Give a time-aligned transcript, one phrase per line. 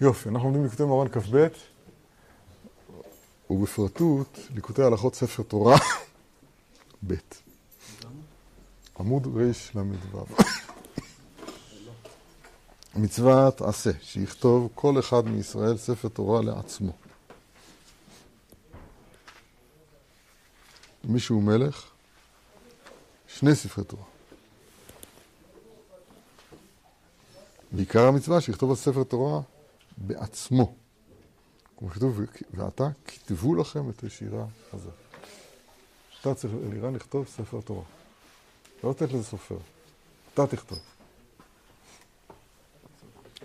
[0.00, 1.46] יופי, אנחנו לומדים ליקוטי מרן כ"ב,
[3.50, 5.76] ובפרטות ליקוטי הלכות ספר תורה
[7.06, 7.14] ב',
[9.00, 10.26] עמוד רל"ו.
[12.96, 16.92] מצוות עשה, שיכתוב כל אחד מישראל ספר תורה לעצמו.
[21.04, 21.90] מי שהוא מלך,
[23.28, 24.04] שני ספרי תורה.
[27.72, 29.40] בעיקר המצווה שיכתוב על ספר תורה
[30.00, 30.74] בעצמו.
[31.78, 32.20] כמו שכתוב,
[32.54, 34.92] ועתה כתבו לכם את השירה הזאת.
[36.20, 37.82] אתה צריך אלירן לכתוב ספר תורה.
[38.84, 39.56] לא לתת לזה סופר.
[40.34, 40.78] אתה תכתוב.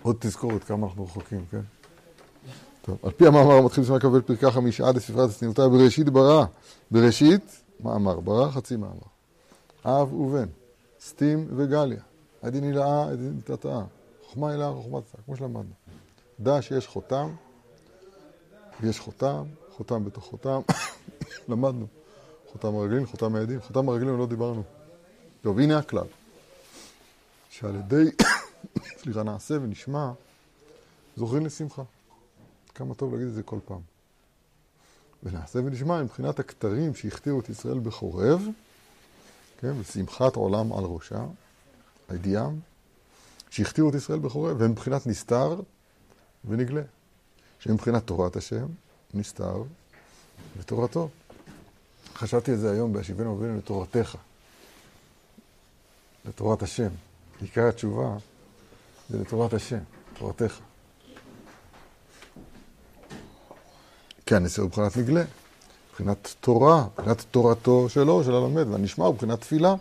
[0.02, 1.60] עוד תזכורת כמה אנחנו רחוקים, כן?
[2.82, 6.44] טוב, על פי המאמר מתחיל לשמוע לקבל פרקה חמישה עד לספרת הצניעותה בראשית ברא.
[6.90, 9.08] בראשית, מאמר, ברא חצי מאמר.
[9.84, 10.46] אב ובן,
[11.00, 12.00] סטים וגליה.
[12.42, 13.82] הדין הילאה, הדין תתאה.
[14.26, 15.70] חוכמה הילאה וחוכמה תתאה, כמו שלמדנו.
[16.40, 17.34] דע שיש חותם,
[18.80, 19.44] ויש חותם,
[19.76, 20.60] חותם בתוך חותם.
[21.48, 21.86] למדנו.
[22.52, 23.60] חותם הרגלין, חותם העדים.
[23.60, 24.62] חותם הרגלין לא דיברנו.
[25.42, 26.06] טוב, הנה הכלל.
[27.50, 28.10] שעל ידי,
[29.02, 30.12] סליחה, נעשה ונשמע,
[31.16, 31.82] זוכרים לשמחה.
[32.74, 33.80] כמה טוב להגיד את זה כל פעם.
[35.22, 38.42] ונעשה ונשמע מבחינת הכתרים שהכתירו את ישראל בחורב,
[39.58, 41.24] כן, ושמחת עולם על ראשה,
[42.08, 42.60] הידיעם,
[43.50, 45.60] שהכתירו את ישראל בחורב, והם מבחינת נסתר
[46.48, 46.82] ונגלה.
[47.58, 48.66] שהם מבחינת תורת השם,
[49.14, 49.62] נסתר
[50.58, 51.08] ותורתו.
[52.14, 54.16] חשבתי על זה היום בהשיבנו ובינו לתורתך,
[56.24, 56.88] לתורת השם.
[57.40, 58.16] עיקר התשובה
[59.10, 59.78] זה לתורת השם,
[60.18, 60.58] תורתך.
[64.26, 65.24] כי הנשיא הוא מבחינת נגלה,
[65.90, 69.74] מבחינת תורה, מבחינת תורתו שלו, של הלומד, והנשמע הוא מבחינת תפילה,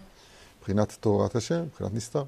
[0.59, 2.23] מבחינת תורת השם, מבחינת נסתר.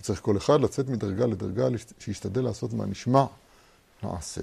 [0.00, 3.24] וצריך כל אחד לצאת מדרגה לדרגה, שישתדל לעשות מהנשמע
[4.02, 4.42] נעשה.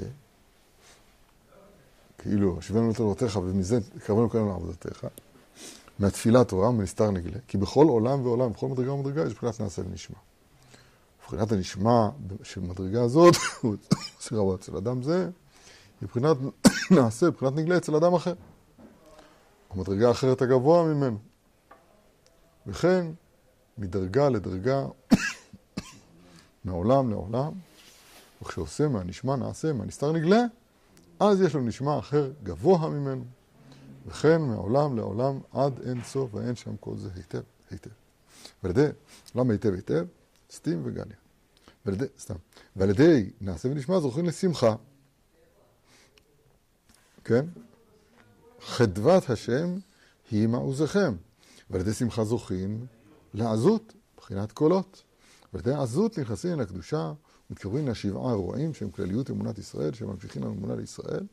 [2.17, 5.07] כאילו, השווינו לתורתך ומזה קרבנו כאן לעבודתך.
[5.99, 10.17] מהתפילה תורה ומנסתר נגלה, כי בכל עולם ועולם, בכל מדרגה ומדרגה, יש מבחינת נעשה ונשמע.
[11.23, 12.09] מבחינת הנשמע
[12.43, 13.35] של מדרגה הזאת,
[14.21, 15.29] סליחה, אצל אדם זה,
[16.01, 16.37] מבחינת
[16.91, 18.33] נעשה, מבחינת נגלה אצל אדם אחר.
[19.69, 21.17] המדרגה אחרת הגבוה ממנו.
[22.67, 23.07] וכן,
[23.77, 24.85] מדרגה לדרגה,
[26.67, 27.51] מעולם לעולם,
[28.41, 30.41] וכשעושה מהנשמע נעשה, מהנסתר נגלה,
[31.19, 33.23] אז יש לו נשמע אחר גבוה ממנו.
[34.07, 37.41] וכן מעולם לעולם עד אין סוף ואין שם כל זה היטב,
[37.71, 37.89] היטב.
[38.63, 38.87] ועל ידי,
[39.35, 40.05] למה היטב היטב?
[40.51, 41.15] סטים וגליה.
[41.85, 42.35] ועל ידי, סתם.
[42.75, 44.75] ועל ידי נעשה ונשמע זוכרים לשמחה.
[47.23, 47.45] כן?
[48.61, 49.77] חדוות השם
[50.31, 51.15] היא מעוזכם.
[51.69, 52.85] ועל ידי שמחה זוכים
[53.33, 55.03] לעזות, מבחינת קולות.
[55.53, 57.13] ידי עזות נכנסים אל הקדושה,
[57.73, 61.23] לשבעה אירועים שהם כלליות אמונת ישראל, שהם ממשיכים לאמונה לישראל.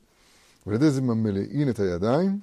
[0.66, 2.40] ועל ידי זה ממלאים את הידיים,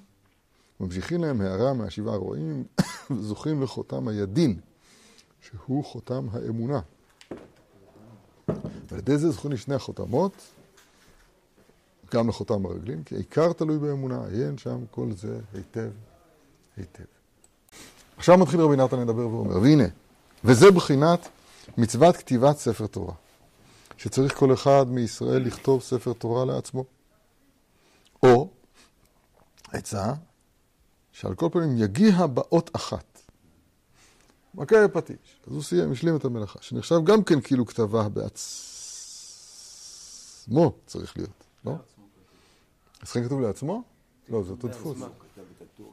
[0.80, 2.64] ממשיכים להם הערה מהשבעה אירועים,
[3.12, 4.60] וזוכים לחותם הידין,
[5.42, 6.80] שהוא חותם האמונה.
[8.48, 10.34] ועל ידי זה זוכים לשני החותמות,
[12.14, 15.90] גם לחותם הרגלים, כי העיקר תלוי באמונה, עיין שם כל זה היטב,
[16.78, 17.04] היטב.
[18.18, 19.84] עכשיו מתחיל רבי נתן לדבר ואומר, והנה,
[20.44, 21.30] וזה בחינת
[21.78, 23.14] מצוות כתיבת ספר תורה,
[23.98, 26.86] שצריך כל אחד מישראל לכתוב ספר תורה לעצמו.
[28.24, 28.50] או,
[29.72, 30.14] עצה,
[31.12, 33.22] שעל כל פנים יגיע באות אחת.
[34.56, 35.40] מכה בפטיש.
[35.48, 38.32] אז הוא סיים, השלים את המלאכה, שנחשב גם כן כאילו כתבה בעצמו
[40.86, 41.74] צריך להיות, לא?
[43.02, 43.84] אז כן כתוב לעצמו?
[44.30, 44.98] לא, זה אותו דפוס.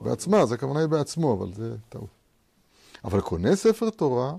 [0.01, 2.09] בעצמה, זה הכוונה היא בעצמו, אבל זה טעות.
[3.05, 4.35] אבל קונה ספר תורה,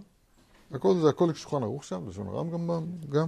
[0.72, 3.28] הכל זה הכל שולחן ערוך שם, לשון הרם גם, גם.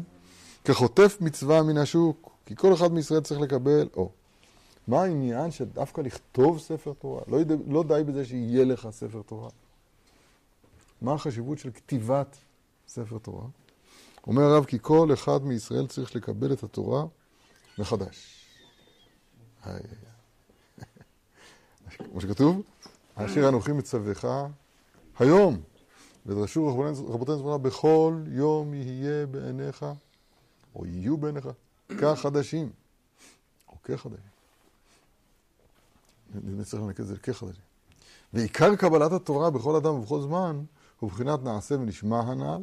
[0.63, 4.12] כחוטף מצווה מן השוק, כי כל אחד מישראל צריך לקבל, או.
[4.88, 7.22] מה העניין שדווקא לכתוב ספר תורה?
[7.28, 7.51] לא, יד...
[7.68, 9.50] לא די בזה שיהיה לך ספר תורה.
[11.01, 12.38] מה החשיבות של כתיבת
[12.88, 13.46] ספר תורה?
[14.28, 17.06] אומר הרב כי כל אחד מישראל צריך לקבל את התורה
[17.77, 18.45] מחדש.
[21.98, 22.62] כמו שכתוב,
[23.15, 24.25] אשר אנוכי מצווך
[25.19, 25.62] היום,
[26.25, 26.77] ודרשו
[27.07, 29.85] רבותינו זמנה, בכל יום יהיה בעיניך,
[30.75, 31.50] או יהיו בעיניך,
[31.97, 32.69] כחדשים,
[33.69, 34.31] או כחדשים.
[36.44, 37.63] נצטרך לנקד את זה כחדשים.
[38.33, 40.63] ועיקר קבלת התורה בכל אדם ובכל זמן,
[41.00, 42.62] הוא בחינת נעשה ונשמע הנ"ל,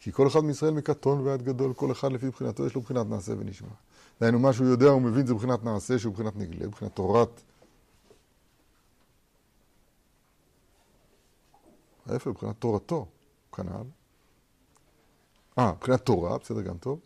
[0.00, 3.32] כי כל אחד מישראל מקטון ועד גדול, כל אחד לפי בחינתו יש לו בחינת נעשה
[3.38, 3.68] ונשמע.
[4.20, 7.42] דהיינו, מה שהוא יודע, הוא מבין, זה בחינת נעשה, שהוא בחינת נגלה, בחינת תורת...
[12.08, 13.06] ההפך, בחינת תורתו,
[13.56, 13.86] כנ"ל.
[15.58, 16.98] אה, מבחינת תורה, בסדר, גם טוב.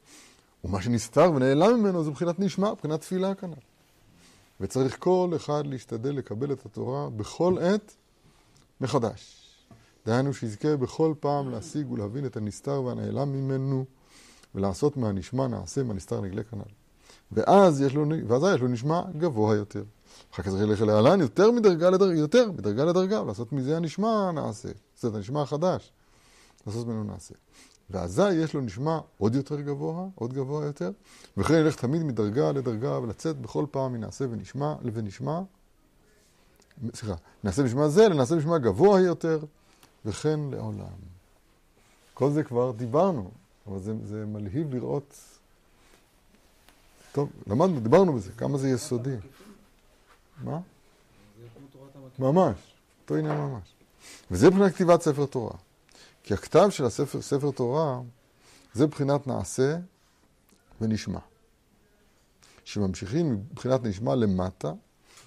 [0.64, 3.54] ומה שנסתר ונעלם ממנו זה מבחינת נשמע, מבחינת תפילה כנ"ל.
[4.60, 7.96] וצריך כל אחד להשתדל לקבל את התורה בכל עת
[8.80, 9.46] מחדש.
[10.06, 13.84] דהיינו שיזכה בכל פעם להשיג ולהבין את הנסתר והנעלם ממנו,
[14.54, 16.72] ולעשות מהנשמע נעשה, מהנסתר נגלה כנ"ל.
[17.32, 19.82] ואז יש לו, ואז יש לו נשמע גבוה יותר.
[20.34, 24.68] אחר כך צריך ללכת להלן יותר מדרגה לדרגה, יותר מדרגה לדרגה, ולעשות מזה הנשמע נעשה.
[25.00, 25.92] זאת הנשמע החדש,
[26.66, 27.34] לעשות ממנו נעשה.
[27.90, 30.90] ואזי יש לו נשמע עוד יותר גבוה, עוד גבוה יותר,
[31.36, 35.40] וכן ילך תמיד מדרגה לדרגה ולצאת בכל פעם מנעשה ונשמע ונשמע,
[36.94, 37.14] סליחה,
[37.44, 39.38] נעשה ונשמע זה לנעשה ונשמע גבוה יותר,
[40.04, 41.10] וכן לעולם.
[42.14, 43.30] כל זה כבר דיברנו,
[43.66, 45.18] אבל זה, זה מלהיב לראות...
[47.12, 49.16] טוב, למדנו, דיברנו בזה, כמה זה יסודי.
[50.44, 50.60] מה?
[52.18, 52.56] ממש,
[53.02, 53.79] אותו עניין ממש.
[54.30, 55.52] וזה מבחינת כתיבת ספר תורה.
[56.22, 58.00] כי הכתב של הספר, ספר תורה,
[58.74, 59.76] זה מבחינת נעשה
[60.80, 61.20] ונשמע.
[62.64, 64.72] שממשיכים מבחינת נשמע למטה,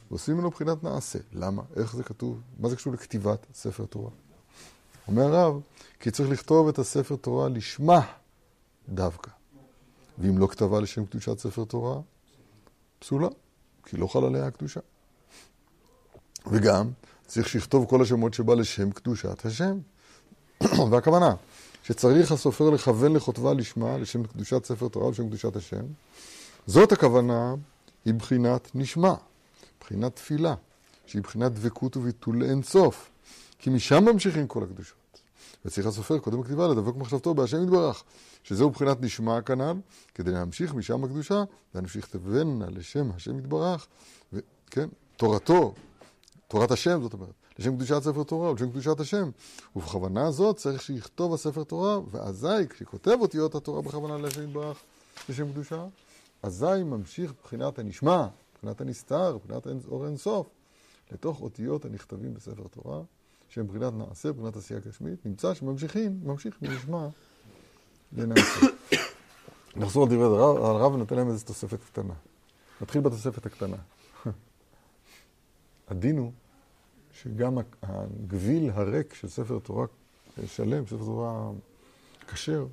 [0.10, 1.20] ועושים ממנו מבחינת נעשה.
[1.34, 1.62] למה?
[1.76, 2.42] איך זה כתוב?
[2.60, 4.10] מה זה קשור לכתיבת ספר תורה?
[5.08, 5.62] אומר הרב,
[6.00, 8.02] כי צריך לכתוב את הספר תורה לשמה
[8.90, 9.32] דווקא.
[10.18, 12.02] ואם לא כתבה לשם קדושת ספר תורה,
[13.00, 13.28] פסולה,
[13.86, 14.80] כי לא חל עליה הקדושה.
[16.52, 16.92] וגם
[17.28, 19.78] צריך שיכתוב כל השמות שבא לשם קדושת השם.
[20.92, 21.36] והכוונה,
[21.84, 25.86] שצריך הסופר לכוון לכותבה לשמה, לשם קדושת ספר תורה, לשם קדושת השם.
[26.68, 27.56] זאת הכוונה,
[28.06, 29.14] היא בחינת נשמע,
[29.80, 30.56] בחינת תפילה,
[31.06, 33.10] שהיא בחינת דבקות וביטול לאין סוף,
[33.60, 34.98] כי משם ממשיכים כל הקדושות.
[35.66, 38.04] וצריך הסופר קודם הכתיבה לדבק מחשבתו בהשם יתברך,
[38.44, 39.80] שזהו בחינת נשמע כנ"ל,
[40.16, 41.44] כדי להמשיך משם הקדושה,
[41.76, 43.88] להמשיך תבנה לשם השם יתברך,
[44.34, 45.74] וכן, תורתו,
[46.54, 49.30] תורת השם זאת אומרת, לשם קדושת ספר תורה ולשם קדושת השם.
[49.76, 54.78] ובכוונה הזאת צריך שיכתוב הספר תורה, ואזי כשכותב אותיות התורה בכוונה לשם יתברך,
[55.30, 55.86] לשם קדושה,
[56.44, 58.28] אזי ממשיך בחינת הנשמע,
[58.58, 60.48] בחינת הנסתר, בחינת אור אין סוף,
[61.12, 63.02] לתוך אותיות הנכתבים בספר תורה,
[63.50, 67.08] שהם בחינת נעשה, בחינת עשייה גשמית, נמצא שממשיכים, ממשיך מנשמע
[68.14, 68.66] לנעשה.
[69.76, 72.14] נחזור על דברי הרב, הרב ונותן להם איזו תוספת קטנה.
[72.82, 73.78] נתחיל בתוספת הקטנה.
[75.88, 76.32] הדין הוא
[77.14, 79.86] שגם הגביל הריק של ספר תורה
[80.46, 81.52] שלם, ספר תורה
[82.28, 82.66] כשר,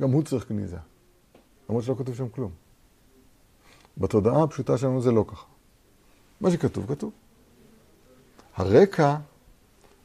[0.00, 0.76] גם הוא צריך גניזה.
[1.68, 2.50] למרות שלא כתוב שם כלום.
[3.98, 5.46] בתודעה הפשוטה שלנו זה לא ככה.
[6.40, 7.12] מה שכתוב, כתוב.
[8.54, 9.16] הרקע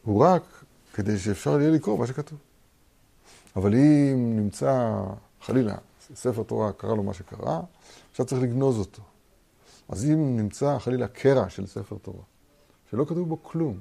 [0.04, 0.44] הוא רק
[0.94, 2.38] כדי שאפשר יהיה לקרוא מה שכתוב.
[3.56, 5.04] אבל אם נמצא,
[5.42, 5.76] חלילה,
[6.16, 7.62] ספר תורה קרה לו מה שקרה,
[8.12, 9.02] עכשיו צריך לגנוז אותו.
[9.90, 12.24] אז אם נמצא חלילה קרע של ספר תורה,
[12.92, 13.80] שלא כתוב בו כלום,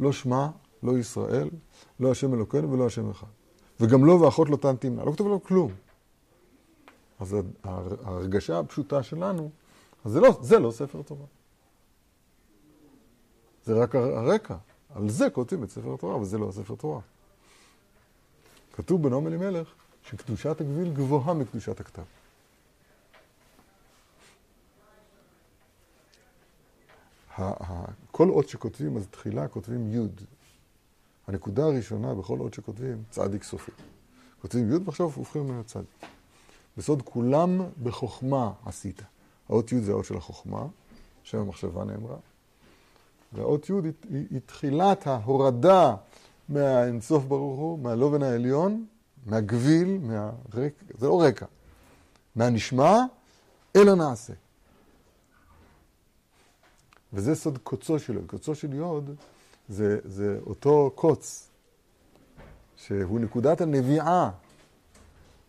[0.00, 0.48] לא שמע,
[0.82, 1.50] לא ישראל,
[2.00, 3.26] לא השם אלוקינו ולא השם אחד.
[3.80, 5.72] וגם לא ואחות לא תן תמנע, לא כתוב לו כלום.
[7.20, 9.50] אז ההרגשה הפשוטה שלנו,
[10.04, 11.26] אז זה לא, זה לא ספר תורה.
[13.64, 14.56] זה רק הרקע.
[14.94, 17.00] על זה כותבים את ספר התורה, אבל זה לא הספר תורה.
[18.72, 22.02] כתוב בנועם אלימלך שקדושת הגביל גבוהה מקדושת הכתב.
[28.16, 30.08] כל אות שכותבים, אז תחילה כותבים י'.
[31.26, 33.70] הנקודה הראשונה בכל אות שכותבים, צדיק סופי.
[34.42, 35.86] כותבים י' ועכשיו הופכים ממנו צדיק.
[36.76, 39.02] בסוד כולם בחוכמה עשית.
[39.48, 40.66] האות י' זה האות של החוכמה,
[41.22, 42.16] שם המחשבה נאמרה.
[43.32, 45.96] והאות י' היא, היא תחילת ההורדה
[46.48, 48.86] מהאינסוף ברוך הוא, מהלובן העליון,
[49.26, 51.46] מהגביל, מהרקע, זה לא רקע,
[52.36, 52.96] מהנשמע
[53.76, 54.32] אל הנעשה.
[57.14, 58.26] וזה סוד קוצו של יוד.
[58.26, 59.10] קוצו של יוד
[59.68, 61.50] זה, זה אותו קוץ,
[62.76, 64.30] שהוא נקודת הנביעה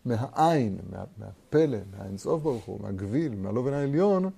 [0.04, 4.30] מהעין, מה, מהפלא, מהאינסוף ברוך הוא, מהגביל, מהלובן העליון,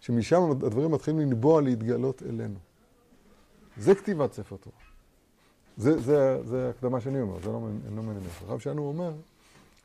[0.00, 2.58] שמשם הדברים מתחילים לנבוע, להתגלות אלינו.
[3.76, 4.76] זה כתיבת ספר תורה.
[5.76, 7.52] זה, זה, זה הקדמה שאני אומר, זה לא,
[7.96, 8.24] לא מעניין.
[8.48, 9.12] הרב שלנו אומר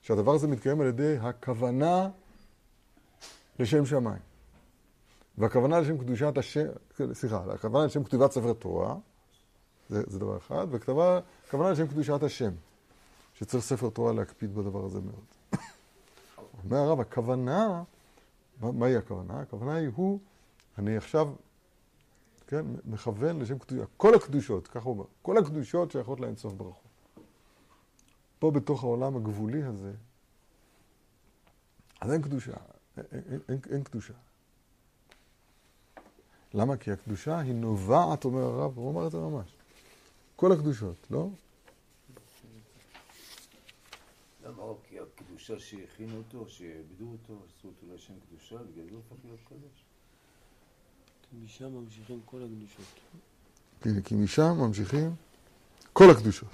[0.01, 2.09] שהדבר הזה מתקיים על ידי הכוונה
[3.59, 4.34] לשם שמיים.
[5.37, 6.67] והכוונה לשם קדושת השם,
[7.13, 8.95] סליחה, הכוונה לשם כתיבת ספר תורה,
[9.89, 12.51] זה, זה דבר אחד, והכוונה לשם קדושת השם,
[13.33, 15.25] שצריך ספר תורה להקפיד בדבר הזה מאוד.
[16.63, 17.83] אומר הרב, הכוונה,
[18.61, 19.39] מה, מהי הכוונה?
[19.39, 20.19] הכוונה היא הוא,
[20.77, 21.33] אני עכשיו
[22.47, 23.83] כן, מכוון לשם קדושה.
[23.97, 26.81] כל הקדושות, ככה הוא אומר, כל הקדושות שייכות לאינסוף ברוך.
[28.39, 29.93] פה בתוך העולם הגבולי הזה,
[32.01, 32.53] אז אין קדושה,
[32.97, 34.13] אין, אין, אין, אין קדושה.
[36.55, 36.77] למה?
[36.77, 39.55] כי הקדושה היא נובעת, אומר הרב, הוא אמר את זה ממש.
[40.35, 41.29] כל הקדושות, לא?
[44.45, 44.63] למה?
[44.89, 49.25] כי הקדושה קדושה שהכינו אותו, שעבדו אותו, עשו אותו לשם קדושה, בגלל זה הוא הפך
[49.25, 49.83] להיות קדוש.
[51.43, 52.85] משם ממשיכים כל הקדושות.
[53.85, 55.15] הנה, כי משם ממשיכים
[55.93, 56.49] כל הקדושות.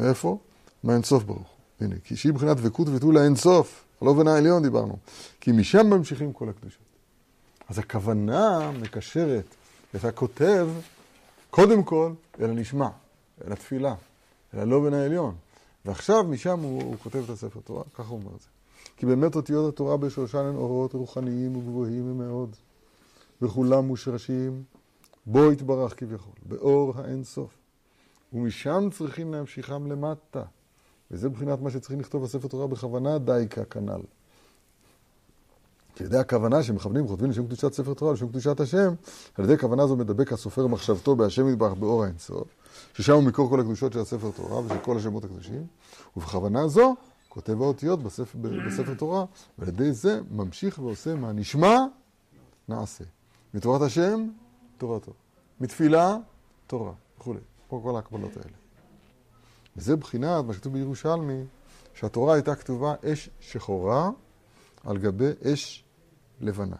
[0.00, 0.38] מאיפה?
[0.82, 1.86] מהאינסוף ברוך הוא.
[1.86, 4.98] הנה, כי שהיא מבחינת דבקות ותו לאינסוף, הלא בן העליון דיברנו.
[5.40, 6.87] כי משם ממשיכים כל הקדושות.
[7.68, 9.44] אז הכוונה מקשרת
[9.96, 10.68] את הכותב,
[11.50, 12.88] קודם כל, אל הנשמע,
[13.46, 13.94] אל התפילה,
[14.54, 15.34] אל הלא בן העליון.
[15.84, 18.46] ועכשיו משם הוא, הוא כותב את הספר תורה, ככה הוא אומר את זה.
[18.96, 22.56] כי באמת אותיות התורה בשורשן הן אורות רוחניים וגבוהים מאוד,
[23.42, 24.62] וכולם מושרשים
[25.26, 27.50] בו יתברך כביכול, באור האין סוף.
[28.32, 30.42] ומשם צריכים להמשיכם למטה.
[31.10, 34.00] וזה מבחינת מה שצריכים לכתוב בספר תורה בכוונה דייקה כנ"ל.
[35.98, 38.94] כי על ידי הכוונה שמכוונים וכותבים לשם קדושת ספר תורה, לשם קדושת השם,
[39.34, 42.48] על ידי הכוונה זו מדבק הסופר מחשבתו בהשם יתברך באור האינסוף,
[42.94, 45.66] ששם הוא מקור כל הקדושות של הספר תורה ושל כל השמות הקדושים,
[46.16, 46.94] ובכוונה זו
[47.28, 49.24] כותב האותיות בספר, בספר תורה,
[49.58, 51.76] ועל ידי זה ממשיך ועושה מהנשמע
[52.68, 53.04] נעשה.
[53.54, 54.28] מתורת השם,
[54.78, 55.12] תורתו.
[55.60, 56.16] מתפילה,
[56.66, 57.40] תורה, וכולי.
[57.68, 58.56] פה כל ההקבלות האלה.
[59.76, 61.44] וזה בחינת מה שכתוב בירושלמי,
[61.94, 64.10] שהתורה הייתה כתובה אש שחורה
[64.84, 65.84] על גבי אש
[66.40, 66.76] לבנה.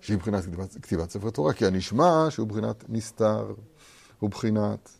[0.00, 3.54] שהיא מבחינת כתיבת, כתיבת ספר תורה, כי הנשמע שהוא בחינת נסתר,
[4.18, 4.90] הוא בחינת...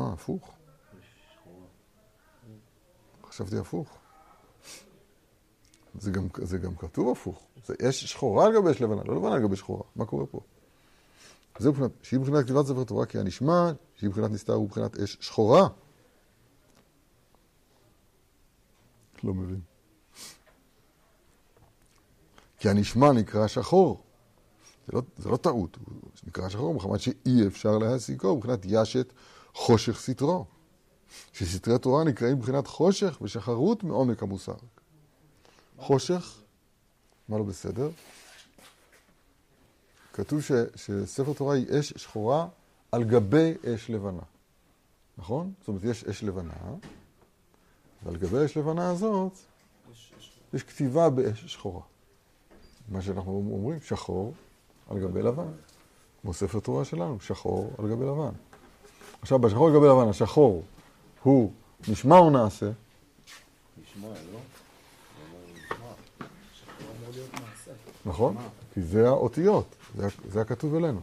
[0.00, 0.54] אה, הפוך.
[3.24, 3.98] חשבתי הפוך.
[5.98, 7.46] זה גם, זה גם כתוב הפוך.
[7.66, 9.82] זה אש שחורה על גבי אש לבנה, לא לבנה על גבי שחורה.
[9.96, 10.40] מה קורה פה?
[11.58, 15.16] זה מבחינת, שהיא מבחינת כתיבת ספר תורה, כי הנשמע, שהיא מבחינת נסתר, הוא מבחינת אש
[15.20, 15.68] שחורה.
[19.24, 19.73] לא מבין.
[22.64, 24.02] כי הנשמע נקרא שחור.
[24.86, 29.12] זה לא, זה לא טעות, הוא נקרא שחור מחמת שאי אפשר להעסיקו, מבחינת ישת
[29.54, 30.44] חושך סתרו.
[31.32, 34.54] שסתרי תורה נקראים מבחינת חושך ושחרות מעומק המוסר.
[35.78, 36.40] חושך,
[37.28, 37.90] מה לא בסדר?
[40.12, 42.48] כתוב ש, שספר תורה היא אש שחורה
[42.92, 44.22] על גבי אש לבנה.
[45.18, 45.52] נכון?
[45.60, 46.54] זאת אומרת, יש אש לבנה,
[48.04, 49.32] ועל גבי אש לבנה הזאת
[50.54, 51.82] יש כתיבה באש שחורה.
[52.88, 54.32] מה שאנחנו אומרים, שחור
[54.90, 55.52] על גבי לבן.
[56.22, 58.32] כמו ספר תורה שלנו, שחור על גבי לבן.
[59.22, 60.62] עכשיו, בשחור על גבי לבן, השחור
[61.22, 61.52] הוא
[61.88, 62.70] נשמע או נעשה?
[63.82, 64.38] נשמע, לא?
[68.06, 68.36] נכון?
[68.74, 71.00] כי זה האותיות, זה, זה הכתוב אלינו.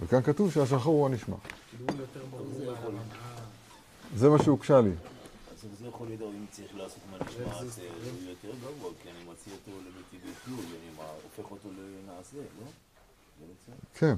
[0.00, 1.36] וכאן כתוב שהשחור הוא הנשמע.
[4.16, 4.90] זה מה שהוגשה לי.
[5.64, 7.82] אז זה יכול לדאוג אם צריך לעשות מהנשמע זה
[8.28, 12.66] יותר גבוה, כי אני מציע אותו למטיבי כלום, אני הופך אותו לנעשה, לא?
[13.94, 14.14] כן.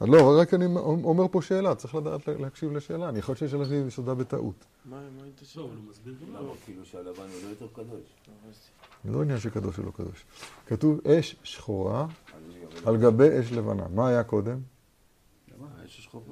[0.00, 0.66] לא, רק אני
[1.04, 3.08] אומר פה שאלה, צריך לדעת להקשיב לשאלה.
[3.08, 4.64] אני יכול שהשאלה שלי יסודה בטעות.
[4.84, 5.64] מה היית שואל?
[5.64, 8.02] הוא מסביר גם למה כאילו שהלבן הוא לא יותר קדוש?
[9.04, 10.24] זה לא עניין שקדוש או לא קדוש.
[10.66, 12.06] כתוב אש שחורה
[12.86, 13.88] על גבי אש לבנה.
[13.94, 14.60] מה היה קודם?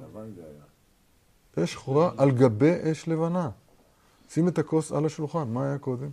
[0.03, 1.63] לבן זה היה.
[1.63, 3.49] אש שחורה על גבי אש לבנה.
[4.33, 6.09] שים את הכוס על השולחן, מה היה קודם?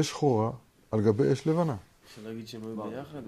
[0.00, 0.50] אש שחורה
[0.90, 1.76] על גבי אש לבנה.
[2.06, 3.22] אפשר להגיד שהם היו ביחד?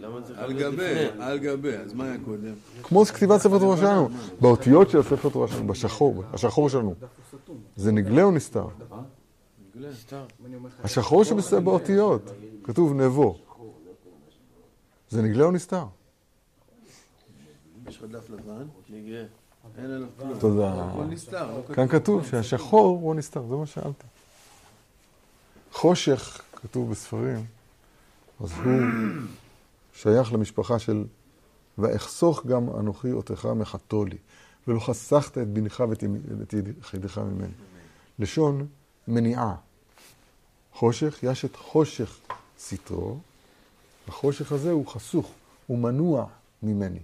[0.00, 2.54] למה זה על גבי, על גבי, אז מה היה קודם?
[2.82, 4.08] כמו כתיבת ספר תורה שלנו,
[4.40, 6.94] באותיות של הספר תורה שלנו, בשחור, השחור שלנו.
[7.76, 8.66] זה נגלה או נסתר?
[10.84, 12.30] השחור שבאותיות,
[12.62, 13.38] כתוב נבו.
[15.08, 15.84] זה נגלה או נסתר?
[17.88, 18.66] יש לך דף לבן.
[19.78, 20.38] אין עליו כלום.
[20.38, 20.84] תודה.
[20.84, 21.74] הכל נסתר, לא.
[21.74, 24.04] כאן כתוב שהשחור הוא נסתר, זה מה ששאלת.
[25.72, 27.44] חושך, כתוב בספרים,
[28.40, 28.80] אז הוא
[29.94, 31.04] שייך למשפחה של
[31.78, 34.16] ואחסוך גם אנוכי אותך מחתו לי,
[34.68, 37.52] ולא חסכת את בנך ואת יחידך ממני.
[38.18, 38.66] לשון
[39.08, 39.54] מניעה.
[40.72, 42.18] חושך, יש את חושך
[42.58, 43.18] סטרו,
[44.08, 45.30] החושך הזה הוא חסוך,
[45.66, 46.26] הוא מנוע
[46.62, 47.00] ממני.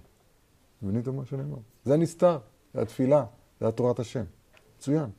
[0.83, 1.57] מבינים את מה שאני אומר?
[1.85, 2.39] זה הנסתר,
[2.73, 3.25] זה התפילה,
[3.59, 4.23] זה התורת השם.
[4.77, 5.09] מצוין.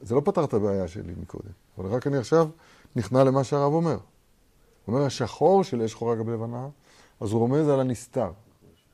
[0.00, 2.48] זה לא פתר את הבעיה שלי מקודם, אבל רק אני עכשיו
[2.96, 3.98] נכנע למה שהרב אומר.
[4.84, 6.68] הוא אומר, השחור של אש שחורה גבי לבנה,
[7.20, 8.32] אז הוא רומז על הנסתר.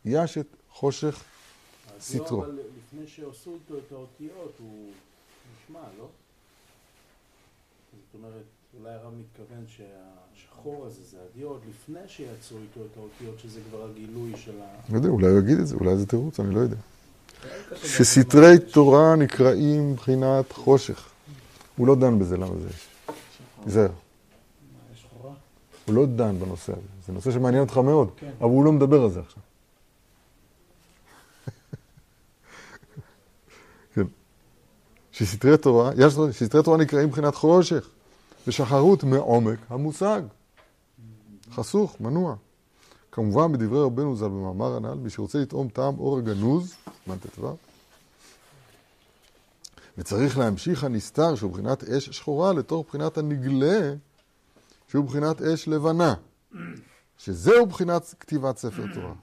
[0.04, 1.24] ישת, חושך,
[2.00, 2.44] סטרו.
[2.44, 4.90] אבל לפני שעשו איתו את האותיות, הוא
[5.54, 6.08] נשמע, לא?
[7.92, 8.44] זאת אומרת,
[8.74, 14.32] אולי הרב מתכוון שהשחור הזה זה הדיו, לפני שיצרו איתו את האותיות, שזה כבר הגילוי
[14.36, 14.92] של ה...
[14.92, 16.76] לא יודע, אולי הוא יגיד את זה, אולי זה תירוץ, אני לא יודע.
[17.84, 21.08] שסתרי תורה נקראים מבחינת חושך.
[21.76, 22.88] הוא לא דן בזה, למה זה יש.
[23.64, 23.88] תיזהר.
[25.86, 26.80] הוא לא דן בנושא הזה.
[27.06, 29.42] זה נושא שמעניין אותך מאוד, אבל הוא לא מדבר על זה עכשיו.
[33.94, 34.02] כן.
[35.12, 37.88] שסתרי תורה, יש שסתרי תורה נקראים מבחינת חושך,
[38.46, 40.22] ושחרות מעומק המושג.
[41.50, 42.36] חסוך, מנוע.
[43.12, 46.74] כמובן בדברי רבנו ז"ל במאמר הנ"ל, מי שרוצה לטעום טעם אור הגנוז,
[47.04, 47.56] סימן ט"ו,
[49.98, 53.94] וצריך להמשיך הנסתר שהוא בחינת אש שחורה לתוך בחינת הנגלה
[54.88, 56.14] שהוא בחינת אש לבנה,
[57.18, 59.14] שזהו בחינת כתיבת ספר תורה.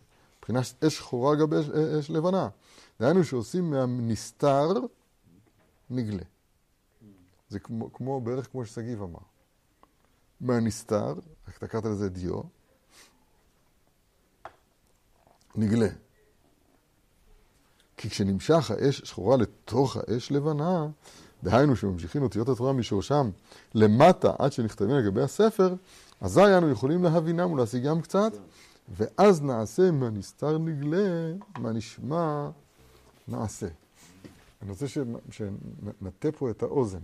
[0.42, 2.48] בחינת אש שחורה גבי אש, אש לבנה.
[3.00, 4.70] דהיינו שעושים מהנסתר
[5.90, 6.24] נגלה.
[7.54, 9.20] זה כמו, כמו, בערך כמו ששגיב אמר.
[10.42, 11.14] מהנסתר,
[11.58, 12.42] אתה קראת לזה דיו,
[15.56, 15.88] נגלה.
[17.98, 20.88] כי כשנמשך האש שחורה לתוך האש לבנה,
[21.44, 23.30] דהיינו שממשיכים אותיות התורה משורשם
[23.74, 25.76] למטה עד שנכתבים לגבי הספר,
[26.22, 28.34] אזי אנו יכולים להבינם ולהשיגם קצת,
[28.96, 32.50] ואז נעשה מהנסתר נגלה, מהנשמע
[33.28, 33.68] נעשה.
[34.62, 34.86] אני רוצה
[35.32, 37.00] שנטה פה את האוזן.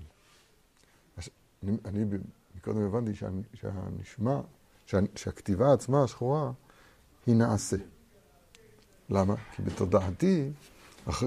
[1.63, 2.05] אני, אני
[2.61, 4.41] קודם הבנתי שה, שהנשמע,
[4.85, 6.51] שה, שהכתיבה עצמה השחורה
[7.27, 7.77] היא נעשה.
[9.09, 9.35] למה?
[9.55, 10.51] כי בתודעתי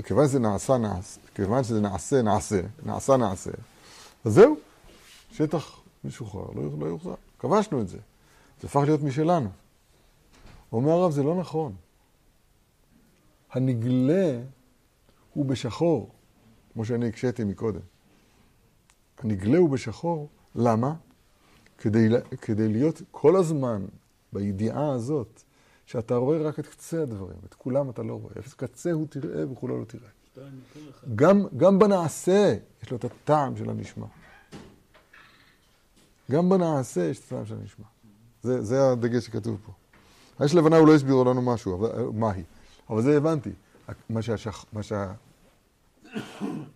[0.04, 3.50] כיוון שזה נעשה, נעשה, כיוון שזה נעשה, נעשה, נעשה, נעשה,
[4.24, 4.56] אז זהו,
[5.32, 7.14] שטח משוחרר, לא, לא יוחזר.
[7.38, 7.98] כבשנו את זה.
[8.60, 9.48] זה הפך להיות משלנו.
[10.72, 11.74] אומר הרב, זה לא נכון.
[13.52, 14.40] הנגלה
[15.34, 16.10] הוא בשחור,
[16.72, 17.80] כמו שאני הקשיתי מקודם.
[19.22, 20.94] הנגלה הוא בשחור, למה?
[21.78, 22.08] כדי,
[22.40, 23.84] כדי להיות כל הזמן
[24.32, 25.42] בידיעה הזאת
[25.86, 28.32] שאתה רואה רק את קצה הדברים, את כולם אתה לא רואה.
[28.38, 30.08] אפס קצה הוא תראה וכולו לא תראה.
[31.14, 34.06] גם, גם בנעשה יש לו את הטעם של הנשמע.
[36.30, 37.86] גם בנעשה יש את הטעם של הנשמע.
[38.42, 39.72] זה, זה הדגש שכתוב פה.
[40.38, 42.44] האש לבנה הוא לא הסביר לנו משהו, אבל, מה היא?
[42.90, 43.50] אבל זה הבנתי.
[44.10, 45.12] מה, שהשח, מה, שה,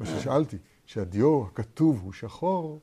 [0.01, 0.57] מה ששאלתי,
[0.87, 2.81] שהדיו הכתוב הוא שחור,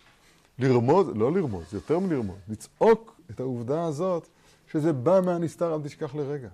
[0.59, 4.27] לרמוז, לא לרמוז, יותר מלרמוז, לצעוק את העובדה הזאת
[4.71, 6.49] שזה בא מהנסתר, אל תשכח לרגע.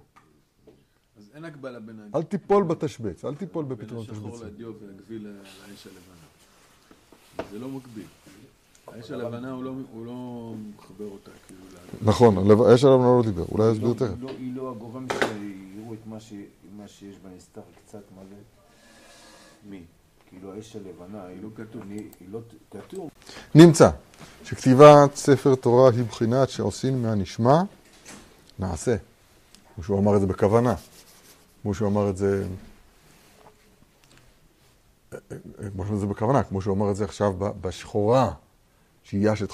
[1.17, 1.99] אז אין הגבלה בין...
[2.15, 4.17] אל תיפול בתשבץ, אל תיפול בפתרון תשבץ.
[4.17, 7.51] בין השחור לדיו ולגביל לאש הלבנה.
[7.51, 8.05] זה לא מקביל.
[8.87, 11.61] האש הלבנה הוא לא, הוא לא מחבר אותה, כאילו...
[12.01, 14.13] נכון, האש הלבנה לא דיבר, אולי יסביר תכף.
[14.19, 16.07] לא, היא לא הגורם שיראו את
[16.77, 18.37] מה שיש בנסתר קצת מלא.
[19.69, 19.83] מי?
[20.29, 21.81] כאילו האש הלבנה, היא לא כתוב,
[22.19, 22.39] היא לא
[22.71, 23.09] כתוב.
[23.55, 23.89] נמצא
[24.43, 27.61] שכתיבת ספר תורה היא בחינת שעושים מהנשמע
[28.59, 28.95] נעשה.
[29.75, 30.75] כמו שהוא אמר את זה בכוונה.
[31.61, 32.47] כמו שהוא אמר את זה...
[35.73, 38.31] כמו שהוא אמר את זה בכוונה, כמו שהוא אמר את זה עכשיו בשחורה,
[39.03, 39.51] שייש את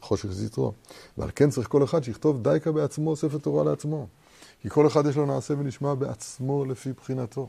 [0.00, 0.72] חושך זיתרו.
[1.18, 4.06] ועל כן צריך כל אחד שיכתוב דייקה בעצמו ספר תורה לעצמו.
[4.62, 7.48] כי כל אחד יש לו נעשה ונשמע בעצמו לפי בחינתו.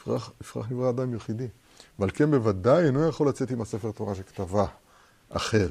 [0.00, 0.32] יפרח,
[0.70, 1.48] נברא אדם יחידי.
[1.98, 4.66] ועל כן בוודאי אינו יכול לצאת עם הספר תורה שכתבה
[5.28, 5.70] אחר.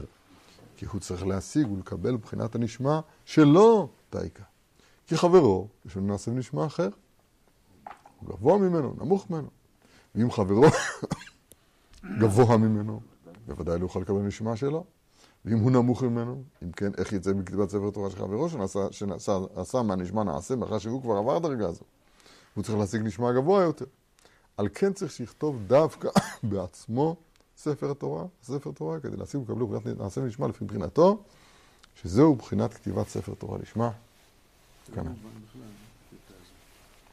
[0.77, 4.43] כי הוא צריך להשיג ולקבל בחינת הנשמע שלא דייקה.
[5.07, 6.89] כי חברו, יש לנו נעשה ונשמע אחר.
[8.19, 9.47] הוא גבוה ממנו, נמוך ממנו.
[10.15, 10.65] ואם חברו
[12.21, 13.01] גבוה ממנו,
[13.47, 14.83] בוודאי לא יוכל לקבל נשמע שלו.
[15.45, 19.81] ואם הוא נמוך ממנו, אם כן, איך יצא מכתיבת ספר תורה של חברו שנעשה, שנעשה
[19.83, 21.83] מהנשמע נעשה, מאחר שהוא כבר עבר דרגה הזו.
[22.53, 23.85] הוא צריך להשיג נשמע גבוה יותר.
[24.59, 26.09] על כן צריך שיכתוב דווקא
[26.43, 27.15] בעצמו
[27.57, 31.23] ספר התורה, ספר תורה, כדי להשיג ולקבלו בחינת נעשה ונשמע לפי מבחינתו,
[31.95, 33.91] שזהו בחינת כתיבת ספר תורה לשמה.
[34.95, 35.03] כאן.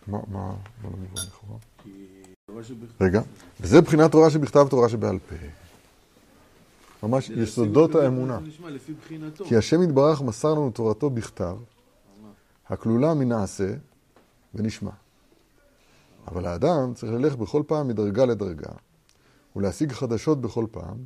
[0.07, 0.55] מה, מה, מה
[0.85, 1.59] לא מובן לכאורה?
[3.01, 3.21] רגע,
[3.61, 5.37] וזה בחינת תורה שבכתב תורה שבעל פה.
[7.03, 8.39] ממש יסודות האמונה.
[9.45, 11.57] כי השם יתברך מסר לנו תורתו בכתב,
[12.69, 13.75] הכלולה מנעשה
[14.55, 14.91] ונשמע.
[16.27, 18.73] אבל האדם צריך ללכת בכל פעם מדרגה לדרגה,
[19.57, 21.05] ולהשיג חדשות בכל פעם,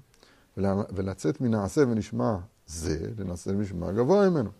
[0.90, 4.50] ולצאת מנעשה ונשמע זה לנעשה ונשמע גבוה ממנו.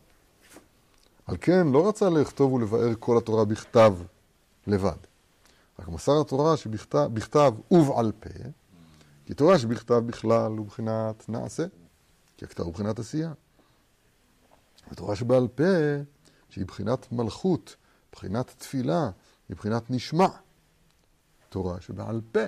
[1.27, 3.95] על כן לא רצה לכתוב ולבאר כל התורה בכתב
[4.67, 4.97] לבד.
[5.79, 8.31] רק מסר התורה שבכתב ובעל פה,
[9.27, 11.65] כי תורה שבכתב בכלל הוא בחינת נעשה,
[12.37, 13.33] כי הכתב הוא בחינת עשייה.
[14.93, 15.65] ותורה שבעל פה,
[16.49, 17.77] שהיא בחינת מלכות,
[18.13, 19.11] בחינת תפילה,
[19.49, 20.29] היא בחינת נשמע.
[21.51, 22.41] תורה שבעל פה,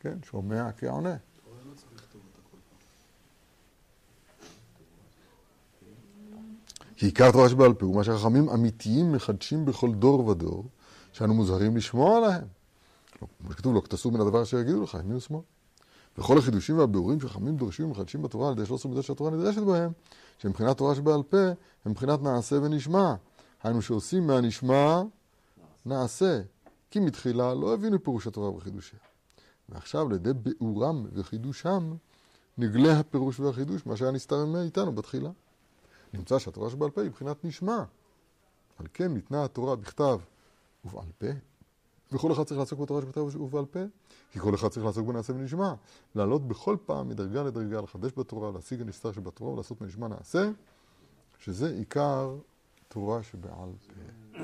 [0.00, 1.16] כן, שומע כעונה.
[6.96, 10.64] כי עיקר תורה שבעל פה הוא מה שהחכמים אמיתיים מחדשים בכל דור ודור,
[11.12, 12.44] שאנו מוזהרים לשמוע עליהם.
[13.18, 15.40] כמו שכתוב, לא כתסו מן הדבר אשר יגידו לך, ימין ושמאל.
[16.18, 19.92] וכל החידושים והביאורים שחכמים דורשים ומחדשים בתורה על ידי 13 מידות שהתורה נדרשת בהם,
[20.38, 21.46] שמבחינת תורה שבעל פה,
[21.84, 23.14] הם מבחינת נעשה ונשמע.
[23.62, 25.02] היינו שעושים מהנשמע
[25.86, 26.40] נעשה.
[26.94, 28.98] כי מתחילה לא הבינו פירוש התורה וחידושיה.
[29.68, 31.94] ועכשיו לידי ביאורם וחידושם,
[32.58, 35.30] נגלה הפירוש והחידוש, מה שהיה נסתר מאיתנו בתחילה.
[36.12, 37.84] נמצא שהתורה שבעל פה היא מבחינת נשמע.
[38.78, 40.18] על כן ניתנה התורה בכתב
[40.84, 41.26] ובעל פה,
[42.12, 43.80] וכל אחד צריך לעסוק בתורה שבכתב ובעל פה,
[44.30, 45.74] כי כל אחד צריך לעסוק בנעשה ונשמע.
[46.14, 50.50] לעלות בכל פעם מדרגה לדרגה, לחדש בתורה, להשיג הנסתר שבתורה ולעשות מנשמע נעשה,
[51.38, 52.36] שזה עיקר
[52.88, 54.40] תורה שבעל פה.